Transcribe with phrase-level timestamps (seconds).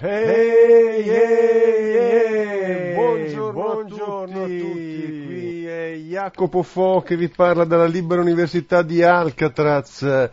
[0.00, 4.54] Ehi, ehi, ehi, buongiorno, buongiorno a, tutti.
[4.54, 5.24] a tutti.
[5.26, 10.30] Qui è Jacopo Fo che vi parla dalla Libera Università di Alcatraz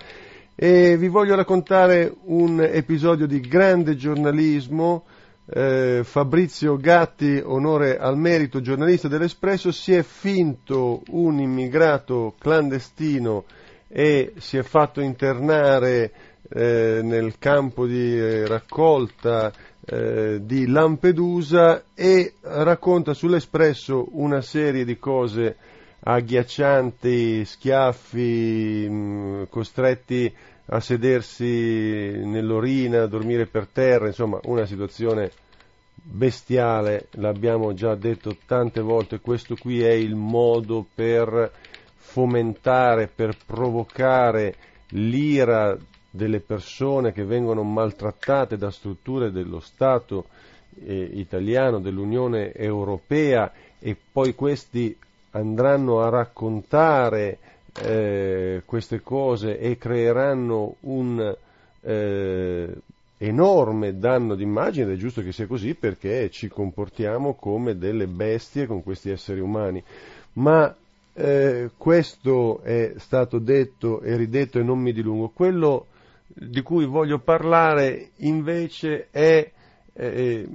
[0.53, 5.05] e vi voglio raccontare un episodio di grande giornalismo.
[5.51, 13.45] Eh, Fabrizio Gatti, onore al merito, giornalista dell'Espresso, si è finto un immigrato clandestino
[13.87, 19.51] e si è fatto internare eh, nel campo di eh, raccolta
[19.85, 25.55] eh, di Lampedusa e racconta sull'Espresso una serie di cose
[25.99, 30.33] agghiaccianti, schiaffi, mh, mm, costretti
[30.67, 31.45] a sedersi
[32.23, 35.31] nell'orina, a dormire per terra, insomma una situazione
[35.93, 41.51] bestiale, l'abbiamo già detto tante volte, questo qui è il modo per
[41.95, 44.55] fomentare, per provocare
[44.89, 45.75] l'ira
[46.15, 50.25] delle persone che vengono maltrattate da strutture dello Stato
[50.83, 54.97] eh, italiano, dell'Unione Europea e poi questi
[55.31, 57.37] andranno a raccontare
[57.81, 61.35] eh, queste cose e creeranno un
[61.81, 62.75] eh,
[63.17, 68.65] enorme danno d'immagine ed è giusto che sia così perché ci comportiamo come delle bestie
[68.65, 69.83] con questi esseri umani.
[70.33, 70.73] Ma
[71.13, 75.29] eh, questo è stato detto e ridetto e non mi dilungo.
[75.29, 75.87] Quello
[76.37, 79.49] di cui voglio parlare invece è
[79.93, 80.47] eh,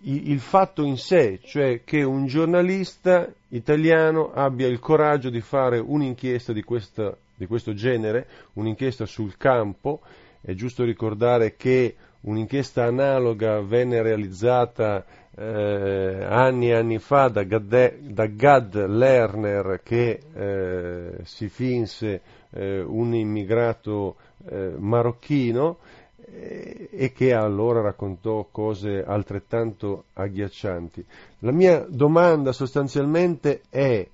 [0.00, 6.52] il fatto in sé, cioè che un giornalista italiano abbia il coraggio di fare un'inchiesta
[6.52, 10.00] di, questa, di questo genere, un'inchiesta sul campo.
[10.40, 15.04] È giusto ricordare che un'inchiesta analoga venne realizzata
[15.36, 22.20] eh, anni e anni fa da, Gad, da Gad Lerner che eh, si finse
[22.50, 24.16] eh, un immigrato
[24.48, 25.78] eh, marocchino
[26.24, 31.04] eh, e che allora raccontò cose altrettanto agghiaccianti.
[31.40, 34.06] La mia domanda sostanzialmente è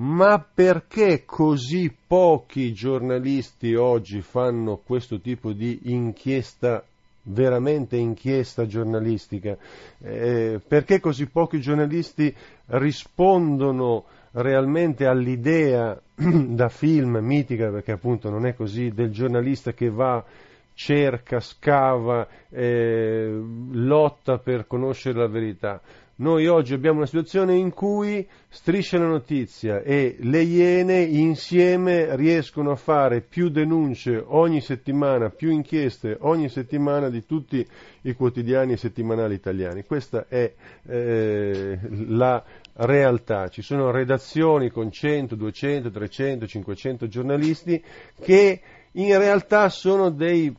[0.00, 6.84] ma perché così pochi giornalisti oggi fanno questo tipo di inchiesta
[7.28, 9.56] veramente inchiesta giornalistica,
[10.00, 12.34] eh, perché così pochi giornalisti
[12.66, 20.24] rispondono realmente all'idea da film mitica, perché appunto non è così, del giornalista che va,
[20.78, 23.36] cerca, scava, eh,
[23.72, 25.82] lotta per conoscere la verità.
[26.20, 32.70] Noi oggi abbiamo una situazione in cui striscia la notizia e le Iene insieme riescono
[32.70, 37.64] a fare più denunce ogni settimana, più inchieste ogni settimana di tutti
[38.02, 39.84] i quotidiani e settimanali italiani.
[39.84, 40.52] Questa è
[40.86, 43.48] eh, la realtà.
[43.48, 47.82] Ci sono redazioni con 100, 200, 300, 500 giornalisti
[48.20, 48.60] che
[48.92, 50.54] in realtà sono dei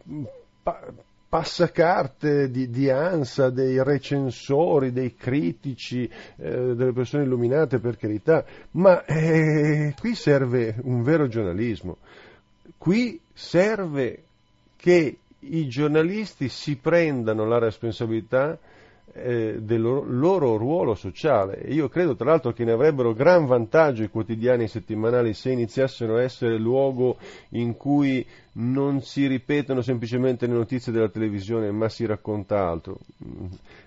[1.30, 6.04] passacarte di, di, ANSA, dei recensori, dei critici,
[6.38, 11.98] eh, delle persone illuminate per carità, ma eh, qui serve un vero giornalismo,
[12.78, 14.24] qui serve
[14.76, 18.58] che i giornalisti si prendano la responsabilità
[19.14, 21.64] eh, del loro, ruolo sociale.
[21.68, 26.22] Io credo tra l'altro che ne avrebbero gran vantaggio i quotidiani settimanali se iniziassero a
[26.22, 27.18] essere luogo
[27.50, 28.26] in cui
[28.60, 33.00] non si ripetono semplicemente le notizie della televisione, ma si racconta altro.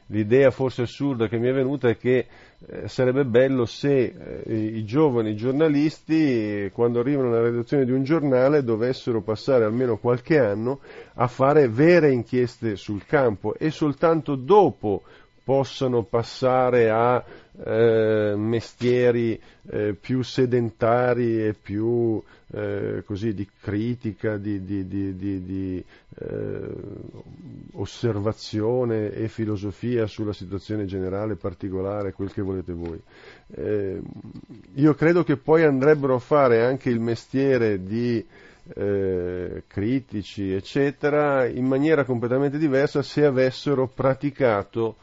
[0.06, 2.26] L'idea forse assurda che mi è venuta è che
[2.66, 8.64] eh, sarebbe bello se eh, i giovani giornalisti, quando arrivano alla redazione di un giornale,
[8.64, 10.80] dovessero passare almeno qualche anno
[11.14, 15.02] a fare vere inchieste sul campo e soltanto dopo
[15.44, 17.24] possano passare a
[17.64, 22.22] eh, mestieri eh, più sedentari e più
[22.52, 25.84] eh, così di critica, di, di, di, di
[26.18, 26.60] eh,
[27.72, 33.00] osservazione e filosofia sulla situazione generale, particolare, quel che volete voi.
[33.54, 34.00] Eh,
[34.74, 38.24] io credo che poi andrebbero a fare anche il mestiere di
[38.74, 44.96] eh, critici, eccetera, in maniera completamente diversa se avessero praticato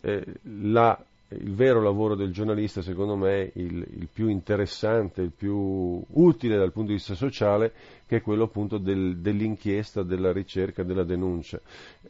[0.00, 0.24] eh,
[0.62, 0.98] la,
[1.28, 6.72] il vero lavoro del giornalista, secondo me, il, il, più interessante, il più utile dal
[6.72, 7.72] punto di vista sociale,
[8.06, 11.60] che è quello appunto del, dell'inchiesta, della ricerca, della denuncia.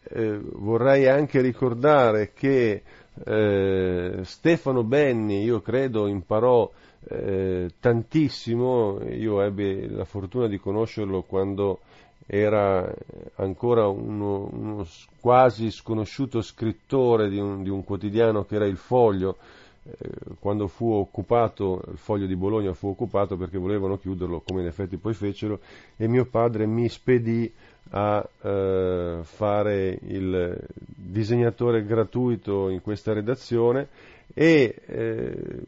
[0.03, 2.83] Eh, vorrei anche ricordare che
[3.25, 6.71] eh, Stefano Benni, io credo, imparò
[7.09, 11.81] eh, tantissimo, io ebbi la fortuna di conoscerlo quando
[12.27, 12.93] era
[13.37, 14.87] ancora uno, uno
[15.21, 19.37] quasi sconosciuto scrittore di un, di un, quotidiano che era il Foglio,
[19.85, 19.95] eh,
[20.41, 24.97] quando fu occupato, il Foglio di Bologna fu occupato perché volevano chiuderlo, come in effetti
[24.97, 25.61] poi fecero,
[25.97, 27.53] e mio padre mi spedì
[27.91, 33.87] a eh, fare il disegnatore gratuito in questa redazione
[34.35, 35.63] e eh,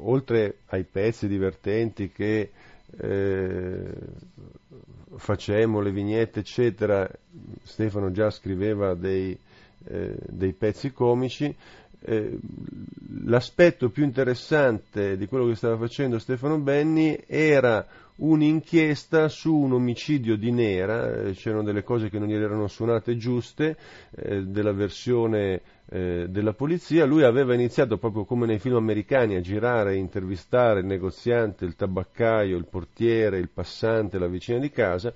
[0.00, 2.50] oltre ai pezzi divertenti che
[2.98, 3.94] eh,
[5.22, 7.08] facemmo, le vignette eccetera,
[7.62, 9.38] Stefano già scriveva dei,
[9.84, 11.54] eh, dei pezzi comici,
[12.00, 12.38] eh,
[13.24, 17.86] l'aspetto più interessante di quello che stava facendo Stefano Benni era
[18.16, 23.16] un'inchiesta su un omicidio di Nera, eh, c'erano delle cose che non gli erano suonate
[23.16, 23.76] giuste
[24.14, 29.40] eh, della versione eh, della polizia, lui aveva iniziato proprio come nei film americani a
[29.40, 35.12] girare e intervistare il negoziante, il tabaccaio, il portiere, il passante, la vicina di casa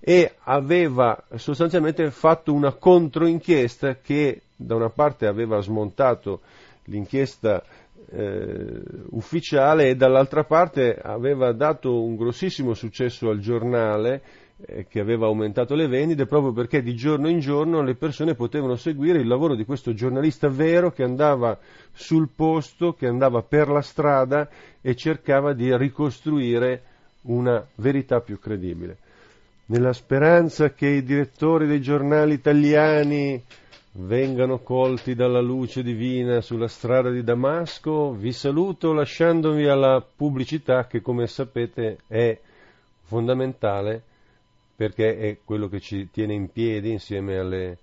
[0.00, 6.40] e aveva sostanzialmente fatto una controinchiesta che da una parte aveva smontato
[6.84, 7.62] l'inchiesta
[8.12, 14.22] eh, ufficiale e dall'altra parte aveva dato un grossissimo successo al giornale
[14.66, 18.76] eh, che aveva aumentato le vendite proprio perché di giorno in giorno le persone potevano
[18.76, 21.58] seguire il lavoro di questo giornalista vero che andava
[21.92, 24.48] sul posto, che andava per la strada
[24.80, 26.82] e cercava di ricostruire
[27.22, 28.96] una verità più credibile.
[29.66, 33.40] Nella speranza che i direttori dei giornali italiani
[33.92, 41.00] vengano colti dalla luce divina sulla strada di Damasco, vi saluto lasciandovi alla pubblicità che
[41.00, 42.38] come sapete è
[43.02, 44.02] fondamentale
[44.76, 47.78] perché è quello che ci tiene in piedi insieme alle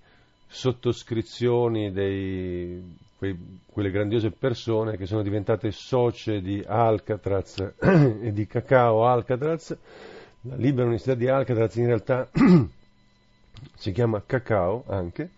[0.46, 2.82] sottoscrizioni di
[3.16, 9.76] quelle grandiose persone che sono diventate socie di Alcatraz e di Cacao Alcatraz.
[10.42, 12.28] La Libera Università di Alcatraz in realtà
[13.74, 15.30] si chiama Cacao anche